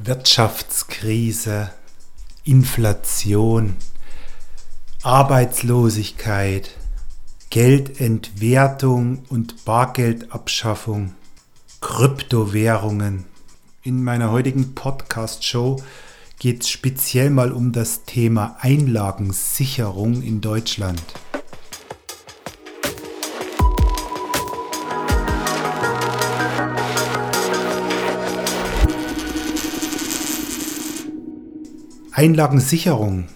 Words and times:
Wirtschaftskrise, 0.00 1.70
Inflation, 2.44 3.74
Arbeitslosigkeit, 5.02 6.70
Geldentwertung 7.50 9.24
und 9.28 9.64
Bargeldabschaffung, 9.64 11.16
Kryptowährungen. 11.80 13.24
In 13.82 14.04
meiner 14.04 14.30
heutigen 14.30 14.76
Podcast-Show 14.76 15.82
geht 16.38 16.62
es 16.62 16.68
speziell 16.68 17.30
mal 17.30 17.50
um 17.50 17.72
das 17.72 18.04
Thema 18.04 18.56
Einlagensicherung 18.60 20.22
in 20.22 20.40
Deutschland. 20.40 21.02
Einlagensicherung, 32.18 33.28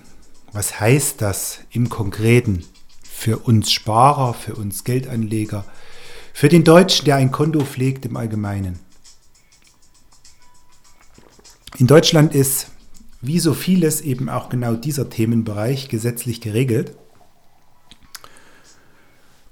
was 0.50 0.80
heißt 0.80 1.22
das 1.22 1.60
im 1.70 1.88
Konkreten 1.88 2.64
für 3.08 3.38
uns 3.38 3.70
Sparer, 3.70 4.34
für 4.34 4.56
uns 4.56 4.82
Geldanleger, 4.82 5.64
für 6.34 6.48
den 6.48 6.64
Deutschen, 6.64 7.04
der 7.04 7.14
ein 7.14 7.30
Konto 7.30 7.60
pflegt 7.60 8.04
im 8.06 8.16
Allgemeinen? 8.16 8.80
In 11.78 11.86
Deutschland 11.86 12.34
ist, 12.34 12.72
wie 13.20 13.38
so 13.38 13.54
vieles, 13.54 14.00
eben 14.00 14.28
auch 14.28 14.48
genau 14.48 14.74
dieser 14.74 15.08
Themenbereich 15.08 15.88
gesetzlich 15.88 16.40
geregelt. 16.40 16.96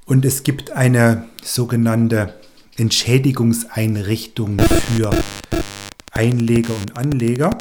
Und 0.07 0.25
es 0.25 0.43
gibt 0.43 0.73
eine 0.73 1.27
sogenannte 1.41 2.35
Entschädigungseinrichtung 2.79 4.59
für 4.59 5.13
Einleger 6.11 6.75
und 6.75 6.97
Anleger. 6.97 7.57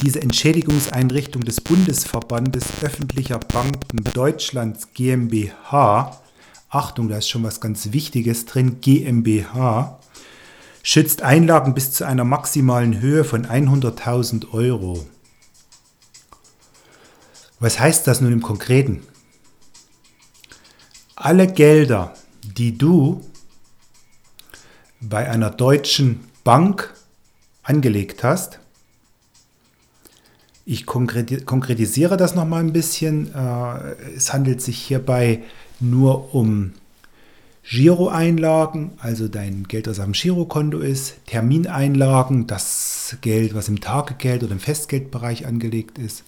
Diese 0.00 0.22
Entschädigungseinrichtung 0.22 1.42
des 1.42 1.60
Bundesverbandes 1.60 2.64
öffentlicher 2.82 3.38
Banken 3.38 4.02
Deutschlands 4.14 4.88
GmbH, 4.94 6.20
Achtung, 6.70 7.08
da 7.08 7.18
ist 7.18 7.28
schon 7.28 7.42
was 7.42 7.60
ganz 7.60 7.92
Wichtiges 7.92 8.46
drin, 8.46 8.80
GmbH, 8.80 10.00
schützt 10.82 11.22
Einlagen 11.22 11.74
bis 11.74 11.92
zu 11.92 12.06
einer 12.06 12.24
maximalen 12.24 13.00
Höhe 13.00 13.24
von 13.24 13.46
100.000 13.46 14.52
Euro. 14.52 15.06
Was 17.60 17.78
heißt 17.78 18.06
das 18.06 18.20
nun 18.20 18.32
im 18.32 18.42
Konkreten? 18.42 19.06
Alle 21.14 21.46
Gelder, 21.46 22.14
die 22.42 22.76
du 22.76 23.20
bei 25.00 25.28
einer 25.30 25.50
deutschen 25.50 26.26
Bank 26.42 26.92
angelegt 27.62 28.24
hast, 28.24 28.58
ich 30.64 30.86
konkretisiere 30.86 32.16
das 32.16 32.34
nochmal 32.34 32.60
ein 32.60 32.72
bisschen. 32.72 33.34
Äh, 33.34 33.94
es 34.16 34.32
handelt 34.32 34.60
sich 34.60 34.78
hierbei 34.78 35.42
nur 35.80 36.34
um 36.34 36.72
Giroeinlagen, 37.64 38.92
also 38.98 39.28
dein 39.28 39.64
Geld, 39.64 39.88
auf 39.88 39.96
dem 39.96 40.12
Girokonto 40.12 40.78
ist, 40.78 41.24
Termineinlagen, 41.26 42.46
das 42.46 43.16
Geld, 43.20 43.54
was 43.54 43.68
im 43.68 43.80
Tagegeld 43.80 44.42
oder 44.42 44.52
im 44.52 44.60
Festgeldbereich 44.60 45.46
angelegt 45.46 45.98
ist, 45.98 46.24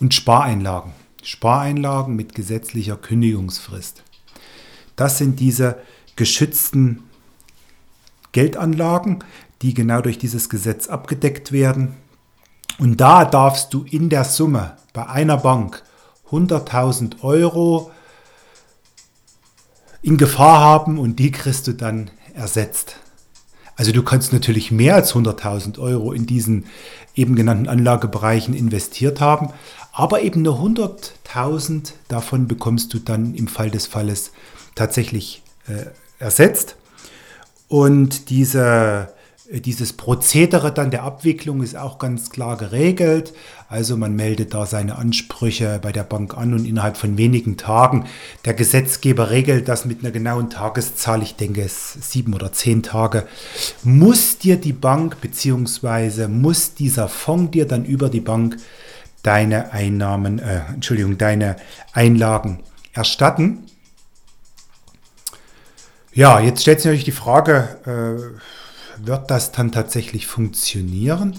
und 0.00 0.12
Spareinlagen. 0.12 0.92
Spareinlagen 1.22 2.14
mit 2.14 2.34
gesetzlicher 2.34 2.96
Kündigungsfrist. 2.96 4.02
Das 4.96 5.18
sind 5.18 5.40
diese 5.40 5.78
geschützten 6.16 7.04
Geldanlagen, 8.32 9.20
die 9.62 9.72
genau 9.74 10.00
durch 10.00 10.18
dieses 10.18 10.48
Gesetz 10.48 10.88
abgedeckt 10.88 11.52
werden 11.52 11.94
und 12.78 13.00
da 13.00 13.24
darfst 13.24 13.72
du 13.72 13.84
in 13.84 14.08
der 14.08 14.24
Summe 14.24 14.76
bei 14.92 15.06
einer 15.06 15.38
Bank 15.38 15.82
100.000 16.30 17.22
Euro 17.22 17.90
in 20.02 20.16
Gefahr 20.16 20.60
haben 20.60 20.98
und 20.98 21.18
die 21.18 21.30
kriegst 21.30 21.66
du 21.66 21.72
dann 21.72 22.10
ersetzt. 22.34 22.96
Also 23.76 23.92
du 23.92 24.02
kannst 24.02 24.32
natürlich 24.32 24.70
mehr 24.70 24.94
als 24.94 25.14
100.000 25.14 25.78
Euro 25.78 26.12
in 26.12 26.26
diesen 26.26 26.66
eben 27.14 27.34
genannten 27.34 27.68
Anlagebereichen 27.68 28.54
investiert 28.54 29.20
haben, 29.20 29.50
aber 29.92 30.22
eben 30.22 30.42
nur 30.42 30.60
100.000 30.60 31.92
davon 32.08 32.48
bekommst 32.48 32.92
du 32.92 32.98
dann 32.98 33.34
im 33.34 33.48
Fall 33.48 33.70
des 33.70 33.86
Falles 33.86 34.32
tatsächlich 34.74 35.42
äh, 35.68 35.86
ersetzt. 36.18 36.76
Und 37.68 38.30
diese 38.30 39.08
dieses 39.50 39.92
Prozedere 39.92 40.72
dann 40.72 40.90
der 40.90 41.04
Abwicklung 41.04 41.62
ist 41.62 41.76
auch 41.76 41.98
ganz 41.98 42.30
klar 42.30 42.56
geregelt. 42.56 43.32
Also 43.68 43.96
man 43.96 44.14
meldet 44.16 44.54
da 44.54 44.66
seine 44.66 44.96
Ansprüche 44.96 45.78
bei 45.80 45.92
der 45.92 46.04
Bank 46.04 46.36
an 46.36 46.54
und 46.54 46.64
innerhalb 46.64 46.96
von 46.96 47.16
wenigen 47.18 47.56
Tagen, 47.56 48.06
der 48.44 48.54
Gesetzgeber 48.54 49.30
regelt 49.30 49.68
das 49.68 49.84
mit 49.84 50.00
einer 50.00 50.10
genauen 50.10 50.50
Tageszahl, 50.50 51.22
ich 51.22 51.36
denke 51.36 51.62
es 51.62 51.94
sieben 52.00 52.34
oder 52.34 52.52
zehn 52.52 52.82
Tage, 52.82 53.26
muss 53.82 54.38
dir 54.38 54.56
die 54.56 54.72
Bank 54.72 55.20
bzw. 55.20 56.28
muss 56.28 56.74
dieser 56.74 57.08
Fonds 57.08 57.52
dir 57.52 57.66
dann 57.66 57.84
über 57.84 58.08
die 58.08 58.20
Bank 58.20 58.56
deine 59.22 59.72
Einnahmen, 59.72 60.38
äh, 60.38 60.60
Entschuldigung, 60.72 61.18
deine 61.18 61.56
Einlagen 61.92 62.60
erstatten. 62.92 63.64
Ja, 66.12 66.40
jetzt 66.40 66.62
stellt 66.62 66.80
sich 66.80 66.86
natürlich 66.86 67.04
die 67.04 67.12
Frage, 67.12 67.76
äh, 67.84 68.38
wird 69.04 69.30
das 69.30 69.52
dann 69.52 69.72
tatsächlich 69.72 70.26
funktionieren? 70.26 71.38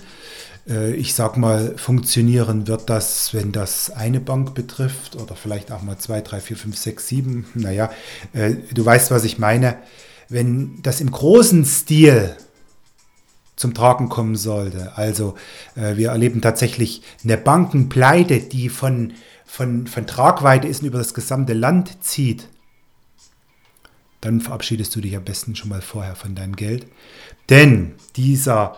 Äh, 0.67 0.93
ich 0.93 1.13
sag 1.13 1.37
mal, 1.37 1.77
funktionieren 1.77 2.67
wird 2.67 2.89
das, 2.89 3.33
wenn 3.33 3.51
das 3.51 3.89
eine 3.89 4.19
Bank 4.19 4.53
betrifft 4.53 5.15
oder 5.15 5.35
vielleicht 5.35 5.71
auch 5.71 5.81
mal 5.81 5.97
zwei, 5.97 6.21
drei, 6.21 6.39
vier, 6.39 6.57
fünf, 6.57 6.77
sechs, 6.77 7.07
sieben. 7.07 7.45
Naja, 7.53 7.91
äh, 8.33 8.55
du 8.73 8.85
weißt, 8.85 9.11
was 9.11 9.23
ich 9.23 9.39
meine. 9.39 9.77
Wenn 10.29 10.81
das 10.83 10.99
im 10.99 11.09
großen 11.09 11.63
Stil 11.63 12.35
zum 13.55 13.73
Tragen 13.73 14.09
kommen 14.09 14.35
sollte, 14.35 14.97
also 14.97 15.35
äh, 15.75 15.95
wir 15.95 16.09
erleben 16.09 16.41
tatsächlich 16.41 17.01
eine 17.23 17.37
Bankenpleite, 17.37 18.41
die 18.41 18.69
von, 18.69 19.13
von, 19.45 19.87
von 19.87 20.05
Tragweite 20.05 20.67
ist 20.67 20.81
und 20.81 20.87
über 20.87 20.97
das 20.97 21.13
gesamte 21.13 21.53
Land 21.53 22.03
zieht, 22.03 22.49
dann 24.21 24.41
verabschiedest 24.41 24.95
du 24.95 25.01
dich 25.01 25.15
am 25.15 25.23
besten 25.23 25.55
schon 25.55 25.69
mal 25.69 25.81
vorher 25.81 26.15
von 26.15 26.35
deinem 26.35 26.55
Geld. 26.55 26.87
Denn 27.49 27.93
dieser 28.15 28.77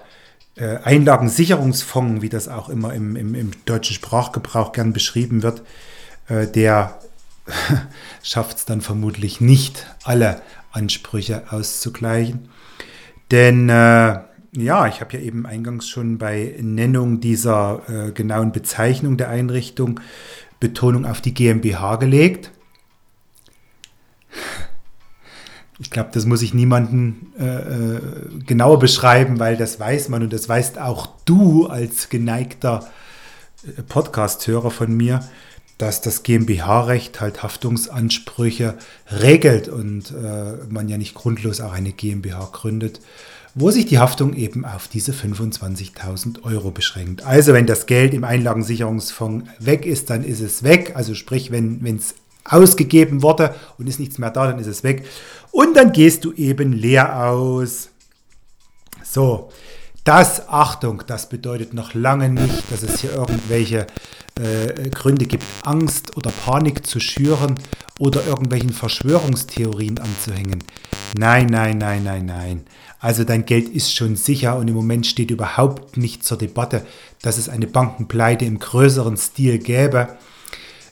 äh, 0.55 0.77
Einlagensicherungsfonds, 0.77 2.21
wie 2.21 2.29
das 2.29 2.47
auch 2.47 2.69
immer 2.69 2.93
im, 2.93 3.15
im, 3.15 3.35
im 3.35 3.51
deutschen 3.65 3.95
Sprachgebrauch 3.95 4.73
gern 4.73 4.93
beschrieben 4.93 5.43
wird, 5.43 5.63
äh, 6.27 6.47
der 6.47 6.99
schafft 8.23 8.57
es 8.57 8.65
dann 8.65 8.81
vermutlich 8.81 9.41
nicht, 9.41 9.87
alle 10.03 10.41
Ansprüche 10.71 11.51
auszugleichen. 11.51 12.49
Denn 13.31 13.69
äh, 13.69 14.19
ja, 14.51 14.87
ich 14.87 15.01
habe 15.01 15.13
ja 15.13 15.19
eben 15.19 15.45
eingangs 15.45 15.87
schon 15.87 16.17
bei 16.17 16.55
Nennung 16.59 17.19
dieser 17.19 17.81
äh, 17.87 18.11
genauen 18.11 18.51
Bezeichnung 18.51 19.17
der 19.17 19.29
Einrichtung 19.29 19.99
Betonung 20.59 21.05
auf 21.05 21.21
die 21.21 21.33
GmbH 21.33 21.95
gelegt. 21.97 22.51
Ich 25.81 25.89
glaube, 25.89 26.09
das 26.13 26.25
muss 26.25 26.41
ich 26.41 26.53
niemandem 26.53 27.27
äh, 27.39 27.45
äh, 27.45 28.01
genauer 28.45 28.79
beschreiben, 28.79 29.39
weil 29.39 29.55
das 29.55 29.79
weiß 29.79 30.09
man 30.09 30.23
und 30.23 30.33
das 30.33 30.49
weißt 30.49 30.77
auch 30.77 31.07
du 31.23 31.67
als 31.67 32.09
geneigter 32.09 32.89
äh, 33.65 33.81
Podcast-Hörer 33.83 34.71
von 34.71 34.95
mir, 34.95 35.21
dass 35.77 36.01
das 36.01 36.23
GmbH-Recht 36.23 37.21
halt 37.21 37.41
Haftungsansprüche 37.41 38.75
regelt 39.09 39.69
und 39.69 40.11
äh, 40.11 40.57
man 40.69 40.89
ja 40.89 40.97
nicht 40.97 41.15
grundlos 41.15 41.61
auch 41.61 41.71
eine 41.71 41.93
GmbH 41.93 42.49
gründet, 42.51 42.99
wo 43.55 43.71
sich 43.71 43.85
die 43.85 43.99
Haftung 43.99 44.33
eben 44.33 44.65
auf 44.65 44.89
diese 44.89 45.13
25.000 45.13 46.43
Euro 46.43 46.71
beschränkt. 46.71 47.25
Also 47.25 47.53
wenn 47.53 47.65
das 47.65 47.85
Geld 47.85 48.13
im 48.13 48.25
Einlagensicherungsfonds 48.25 49.49
weg 49.59 49.85
ist, 49.85 50.09
dann 50.09 50.25
ist 50.25 50.41
es 50.41 50.63
weg. 50.63 50.93
Also 50.95 51.15
sprich, 51.15 51.49
wenn 51.51 51.81
es 51.85 52.15
ausgegeben 52.49 53.21
wurde 53.21 53.55
und 53.77 53.87
ist 53.87 53.99
nichts 53.99 54.17
mehr 54.17 54.31
da, 54.31 54.47
dann 54.47 54.59
ist 54.59 54.67
es 54.67 54.83
weg. 54.83 55.05
Und 55.51 55.75
dann 55.75 55.91
gehst 55.91 56.25
du 56.25 56.33
eben 56.33 56.73
leer 56.73 57.27
aus. 57.29 57.89
So, 59.03 59.49
das, 60.03 60.47
Achtung, 60.49 61.03
das 61.07 61.29
bedeutet 61.29 61.73
noch 61.73 61.93
lange 61.93 62.29
nicht, 62.29 62.71
dass 62.71 62.83
es 62.83 63.01
hier 63.01 63.13
irgendwelche 63.13 63.87
äh, 64.39 64.89
Gründe 64.89 65.25
gibt, 65.25 65.43
Angst 65.63 66.15
oder 66.17 66.31
Panik 66.31 66.85
zu 66.87 66.99
schüren 66.99 67.55
oder 67.99 68.25
irgendwelchen 68.25 68.71
Verschwörungstheorien 68.71 69.99
anzuhängen. 69.99 70.63
Nein, 71.17 71.47
nein, 71.47 71.77
nein, 71.77 72.03
nein, 72.03 72.25
nein. 72.25 72.65
Also 72.99 73.23
dein 73.23 73.45
Geld 73.45 73.69
ist 73.69 73.93
schon 73.93 74.15
sicher 74.15 74.57
und 74.57 74.67
im 74.67 74.75
Moment 74.75 75.05
steht 75.05 75.31
überhaupt 75.31 75.97
nicht 75.97 76.23
zur 76.23 76.37
Debatte, 76.37 76.85
dass 77.21 77.37
es 77.37 77.49
eine 77.49 77.67
Bankenpleite 77.67 78.45
im 78.45 78.59
größeren 78.59 79.17
Stil 79.17 79.57
gäbe. 79.59 80.17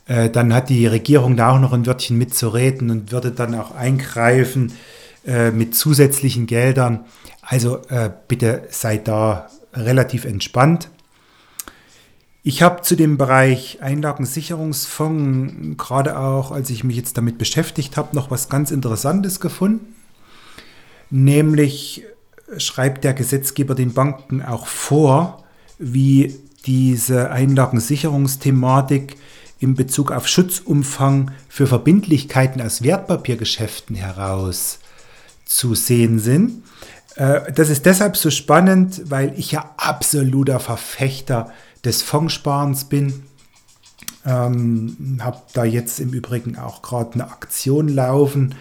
Äh, 0.07 0.29
dann 0.29 0.53
hat 0.53 0.69
die 0.69 0.87
Regierung 0.87 1.35
da 1.37 1.51
auch 1.51 1.59
noch 1.59 1.73
ein 1.73 1.85
Wörtchen 1.85 2.17
mitzureden 2.17 2.89
und 2.89 3.11
würde 3.11 3.31
dann 3.31 3.55
auch 3.55 3.75
eingreifen, 3.75 4.73
äh, 5.25 5.51
mit 5.51 5.75
zusätzlichen 5.75 6.47
Geldern. 6.47 7.05
Also 7.41 7.77
äh, 7.89 8.09
bitte 8.27 8.63
seid 8.69 9.07
da 9.07 9.49
relativ 9.73 10.25
entspannt. 10.25 10.89
Ich 12.43 12.61
habe 12.61 12.81
zu 12.81 12.95
dem 12.95 13.17
Bereich 13.17 13.79
Einlagensicherungsfonds, 13.81 15.77
gerade 15.77 16.17
auch 16.17 16.51
als 16.51 16.69
ich 16.69 16.85
mich 16.85 16.95
jetzt 16.95 17.17
damit 17.17 17.37
beschäftigt 17.37 17.97
habe, 17.97 18.15
noch 18.15 18.31
was 18.31 18.47
ganz 18.47 18.71
Interessantes 18.71 19.41
gefunden. 19.41 19.95
Nämlich 21.09 22.05
schreibt 22.57 23.03
der 23.03 23.13
Gesetzgeber 23.13 23.75
den 23.75 23.93
Banken 23.93 24.41
auch 24.41 24.67
vor, 24.67 25.43
wie 25.77 26.35
diese 26.65 27.31
Einlagensicherungsthematik 27.31 29.17
in 29.59 29.75
Bezug 29.75 30.11
auf 30.11 30.27
Schutzumfang 30.27 31.31
für 31.49 31.67
Verbindlichkeiten 31.67 32.61
aus 32.61 32.83
Wertpapiergeschäften 32.83 33.95
heraus 33.95 34.79
zu 35.45 35.75
sehen 35.75 36.19
sind. 36.19 36.63
Äh, 37.15 37.51
das 37.51 37.69
ist 37.69 37.85
deshalb 37.85 38.17
so 38.17 38.29
spannend, 38.29 39.03
weil 39.09 39.33
ich 39.37 39.51
ja 39.51 39.73
absoluter 39.77 40.59
Verfechter 40.59 41.51
des 41.83 42.01
Fondssparens 42.01 42.85
bin. 42.85 43.23
Ähm, 44.25 45.19
habe 45.21 45.41
da 45.53 45.63
jetzt 45.63 45.99
im 45.99 46.13
Übrigen 46.13 46.57
auch 46.57 46.81
gerade 46.81 47.13
eine 47.13 47.31
Aktion 47.31 47.87
laufen, 47.87 48.55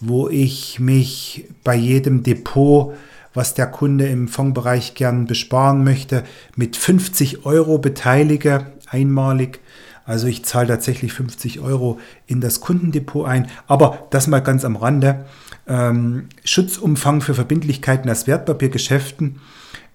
wo 0.00 0.28
ich 0.28 0.80
mich 0.80 1.46
bei 1.62 1.76
jedem 1.76 2.22
Depot 2.22 2.94
was 3.34 3.54
der 3.54 3.66
Kunde 3.66 4.06
im 4.06 4.28
Fondsbereich 4.28 4.94
gern 4.94 5.26
besparen 5.26 5.84
möchte, 5.84 6.24
mit 6.56 6.76
50 6.76 7.44
Euro 7.44 7.78
beteilige, 7.78 8.66
einmalig. 8.88 9.60
Also 10.04 10.26
ich 10.26 10.44
zahle 10.44 10.68
tatsächlich 10.68 11.12
50 11.12 11.60
Euro 11.60 11.98
in 12.26 12.40
das 12.40 12.60
Kundendepot 12.60 13.26
ein. 13.26 13.48
Aber 13.66 14.06
das 14.10 14.26
mal 14.26 14.40
ganz 14.40 14.64
am 14.64 14.76
Rande. 14.76 15.24
Ähm, 15.66 16.28
Schutzumfang 16.44 17.20
für 17.20 17.34
Verbindlichkeiten 17.34 18.10
aus 18.10 18.26
Wertpapiergeschäften. 18.26 19.40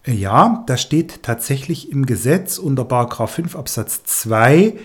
Äh, 0.05 0.13
ja, 0.13 0.63
das 0.67 0.81
steht 0.81 1.23
tatsächlich 1.23 1.91
im 1.91 2.05
Gesetz 2.05 2.57
unter 2.57 2.87
5 3.27 3.55
Absatz 3.55 4.03
2 4.03 4.75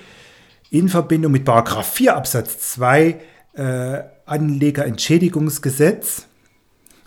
in 0.70 0.88
Verbindung 0.88 1.32
mit 1.32 1.48
4 1.48 2.16
Absatz 2.16 2.72
2 2.72 3.20
äh, 3.54 4.00
Anlegerentschädigungsgesetz. 4.26 6.26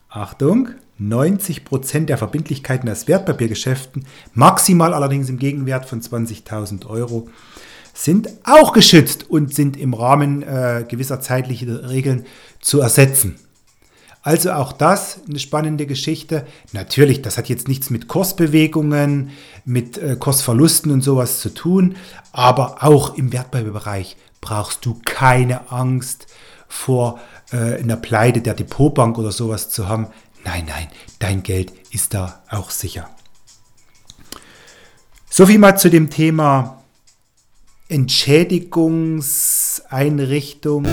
Achtung, 0.10 0.70
90 0.98 1.66
Prozent 1.66 2.10
der 2.10 2.18
Verbindlichkeiten 2.18 2.90
aus 2.90 3.08
Wertpapiergeschäften, 3.08 4.06
maximal 4.34 4.94
allerdings 4.94 5.30
im 5.30 5.38
Gegenwert 5.38 5.86
von 5.86 6.02
20.000 6.02 6.88
Euro, 6.88 7.30
sind 7.98 8.30
auch 8.44 8.74
geschützt 8.74 9.28
und 9.28 9.56
sind 9.56 9.76
im 9.76 9.96
Rahmen 9.96 10.44
äh, 10.44 10.86
gewisser 10.88 11.20
zeitlicher 11.20 11.90
Regeln 11.90 12.26
zu 12.62 12.80
ersetzen. 12.80 13.40
Also 14.22 14.52
auch 14.52 14.72
das 14.72 15.22
eine 15.28 15.40
spannende 15.40 15.88
Geschichte. 15.88 16.46
Natürlich, 16.74 17.24
das 17.24 17.40
hat 17.40 17.50
jetzt 17.50 17.68
nichts 17.68 17.90
mit 17.90 18.08
Kursbewegungen, 18.08 19.32
mit 19.66 19.98
äh, 19.98 20.16
Kursverlusten 20.16 20.92
und 20.92 21.02
sowas 21.02 21.40
zu 21.40 21.52
tun, 21.52 21.96
aber 22.34 22.84
auch 22.84 23.16
im 23.16 23.34
Wertpapierbereich 23.34 24.16
brauchst 24.42 24.86
du 24.86 25.00
keine 25.04 25.72
Angst 25.72 26.28
vor 26.68 27.20
äh, 27.52 27.80
einer 27.80 27.98
Pleite 27.98 28.42
der 28.42 28.54
Depotbank 28.54 29.18
oder 29.18 29.32
sowas 29.32 29.70
zu 29.70 29.88
haben. 29.88 30.08
Nein, 30.46 30.66
nein, 30.68 30.88
dein 31.18 31.42
Geld 31.42 31.74
ist 31.90 32.14
da 32.14 32.44
auch 32.52 32.70
sicher. 32.70 33.10
Soviel 35.32 35.58
mal 35.58 35.78
zu 35.78 35.90
dem 35.90 36.12
Thema 36.12 36.77
Entschädigungseinrichtung 37.90 40.86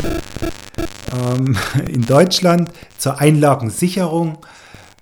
ähm, 1.13 1.57
in 1.89 2.07
Deutschland 2.07 2.71
zur 2.99 3.21
Einlagensicherung. 3.21 4.39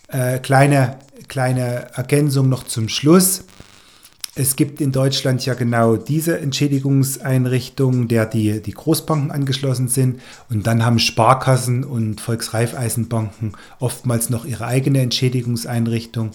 Äh, 0.09 0.39
kleine, 0.39 0.99
kleine 1.29 1.89
Ergänzung 1.94 2.49
noch 2.49 2.65
zum 2.65 2.89
Schluss. 2.89 3.44
Es 4.35 4.56
gibt 4.56 4.81
in 4.81 4.93
Deutschland 4.93 5.44
ja 5.44 5.53
genau 5.53 5.97
diese 5.97 6.39
Entschädigungseinrichtungen, 6.39 8.09
der 8.09 8.25
die, 8.25 8.62
die 8.62 8.73
Großbanken 8.73 9.31
angeschlossen 9.31 9.89
sind. 9.89 10.23
Und 10.49 10.67
dann 10.67 10.87
haben 10.87 10.99
Sparkassen 10.99 11.85
und 11.85 12.23
Volksreifeisenbanken 12.23 13.53
oftmals 13.79 14.31
noch 14.31 14.47
ihre 14.47 14.67
eigene 14.67 15.03
Entschädigungseinrichtung. 15.03 16.31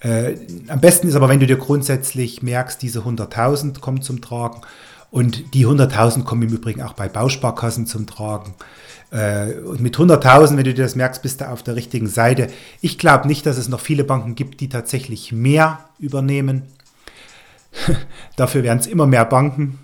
Äh, 0.00 0.34
am 0.68 0.80
besten 0.80 1.08
ist 1.08 1.14
aber, 1.14 1.28
wenn 1.28 1.40
du 1.40 1.46
dir 1.46 1.56
grundsätzlich 1.56 2.42
merkst, 2.42 2.80
diese 2.80 3.00
100.000 3.00 3.80
kommen 3.80 4.02
zum 4.02 4.20
Tragen. 4.20 4.60
Und 5.10 5.54
die 5.54 5.66
100.000 5.66 6.24
kommen 6.24 6.42
im 6.42 6.54
Übrigen 6.54 6.82
auch 6.82 6.92
bei 6.92 7.08
Bausparkassen 7.08 7.86
zum 7.86 8.06
Tragen. 8.06 8.54
Äh, 9.10 9.54
und 9.54 9.80
mit 9.80 9.96
100.000, 9.96 10.56
wenn 10.56 10.64
du 10.64 10.74
dir 10.74 10.84
das 10.84 10.96
merkst, 10.96 11.22
bist 11.22 11.40
du 11.40 11.48
auf 11.48 11.62
der 11.62 11.76
richtigen 11.76 12.08
Seite. 12.08 12.48
Ich 12.80 12.98
glaube 12.98 13.26
nicht, 13.26 13.46
dass 13.46 13.56
es 13.56 13.68
noch 13.68 13.80
viele 13.80 14.04
Banken 14.04 14.34
gibt, 14.34 14.60
die 14.60 14.68
tatsächlich 14.68 15.32
mehr 15.32 15.80
übernehmen. 15.98 16.64
Dafür 18.36 18.62
werden 18.62 18.78
es 18.78 18.86
immer 18.86 19.06
mehr 19.06 19.24
Banken, 19.24 19.78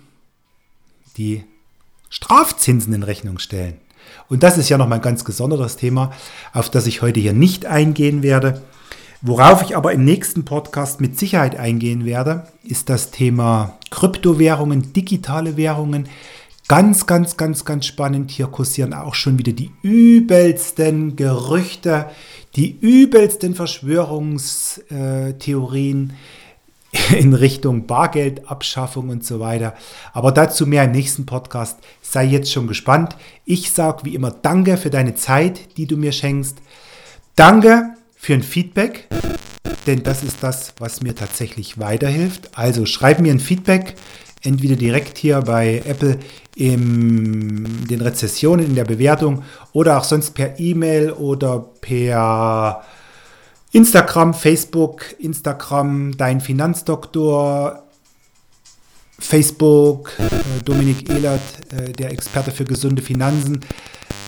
die 1.17 1.43
Strafzinsen 2.09 2.93
in 2.93 3.03
Rechnung 3.03 3.39
stellen. 3.39 3.79
Und 4.29 4.43
das 4.43 4.57
ist 4.57 4.69
ja 4.69 4.77
noch 4.77 4.87
mal 4.87 4.95
ein 4.95 5.01
ganz 5.01 5.23
besonderes 5.23 5.75
Thema, 5.77 6.11
auf 6.53 6.69
das 6.69 6.87
ich 6.87 7.01
heute 7.01 7.19
hier 7.19 7.33
nicht 7.33 7.65
eingehen 7.65 8.23
werde. 8.23 8.61
Worauf 9.27 9.63
ich 9.63 9.75
aber 9.75 9.91
im 9.91 10.05
nächsten 10.05 10.45
Podcast 10.45 11.01
mit 11.01 11.17
Sicherheit 11.17 11.55
eingehen 11.55 12.05
werde, 12.05 12.45
ist 12.63 12.89
das 12.89 13.09
Thema 13.09 13.75
Kryptowährungen, 13.89 14.93
digitale 14.93 15.57
Währungen. 15.57 16.07
Ganz, 16.67 17.07
ganz, 17.07 17.35
ganz, 17.35 17.65
ganz 17.65 17.87
spannend. 17.87 18.29
Hier 18.29 18.45
kursieren 18.45 18.93
auch 18.93 19.15
schon 19.15 19.39
wieder 19.39 19.53
die 19.53 19.71
übelsten 19.81 21.15
Gerüchte, 21.15 22.05
die 22.55 22.77
übelsten 22.79 23.55
Verschwörungstheorien 23.55 26.13
in 27.17 27.33
Richtung 27.33 27.87
Bargeldabschaffung 27.87 29.09
und 29.09 29.25
so 29.25 29.39
weiter. 29.39 29.73
Aber 30.13 30.33
dazu 30.33 30.67
mehr 30.67 30.83
im 30.83 30.91
nächsten 30.91 31.25
Podcast. 31.25 31.79
Sei 32.03 32.25
jetzt 32.25 32.51
schon 32.51 32.67
gespannt. 32.67 33.15
Ich 33.43 33.71
sage 33.71 34.01
wie 34.03 34.13
immer 34.13 34.29
Danke 34.29 34.77
für 34.77 34.91
deine 34.91 35.15
Zeit, 35.15 35.75
die 35.77 35.87
du 35.87 35.97
mir 35.97 36.11
schenkst. 36.11 36.59
Danke 37.35 37.95
für 38.25 38.33
ein 38.33 38.41
Feedback, 38.41 39.07
denn 39.85 40.01
das 40.01 40.23
ist 40.23 40.37
das, 40.41 40.73
was 40.79 41.03
mir 41.03 41.13
tatsächlich 41.13 41.77
weiterhilft. 41.77 42.57
Also 42.57 42.87
schreib 42.87 43.19
mir 43.19 43.31
ein 43.31 43.39
Feedback, 43.39 43.93
entweder 44.41 44.75
direkt 44.75 45.19
hier 45.19 45.39
bei 45.41 45.83
Apple 45.85 46.17
in 46.55 47.85
den 47.87 48.01
Rezessionen 48.01 48.65
in 48.65 48.73
der 48.73 48.85
Bewertung 48.85 49.43
oder 49.73 49.99
auch 49.99 50.03
sonst 50.03 50.31
per 50.31 50.59
E-Mail 50.59 51.11
oder 51.11 51.59
per 51.81 52.83
Instagram, 53.73 54.33
Facebook, 54.33 55.05
Instagram, 55.19 56.17
dein 56.17 56.41
Finanzdoktor, 56.41 57.83
Facebook, 59.19 60.13
äh, 60.17 60.63
Dominik 60.63 61.11
Ehlert, 61.11 61.41
äh, 61.71 61.91
der 61.91 62.11
Experte 62.11 62.49
für 62.49 62.65
gesunde 62.65 63.03
Finanzen, 63.03 63.59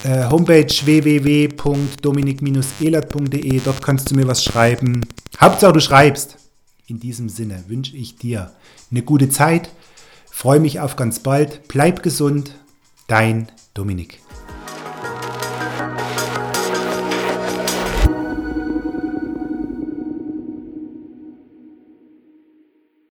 äh, 0.04 0.30
Homepage 0.30 0.68
www.dominik-ehlert.de, 0.68 3.62
dort 3.64 3.82
kannst 3.82 4.12
du 4.12 4.16
mir 4.16 4.28
was 4.28 4.44
schreiben. 4.44 5.06
Hauptsache 5.40 5.72
du 5.74 5.80
schreibst. 5.80 6.38
In 6.88 7.00
diesem 7.00 7.30
Sinne 7.30 7.64
wünsche 7.68 7.96
ich 7.96 8.18
dir 8.18 8.52
eine 8.92 9.02
gute 9.02 9.30
Zeit, 9.30 9.72
freue 10.32 10.60
mich 10.60 10.80
auf 10.80 10.96
ganz 10.96 11.18
bald, 11.20 11.68
bleib 11.68 12.04
gesund, 12.04 12.54
dein 13.08 13.48
Dominik. 13.74 14.20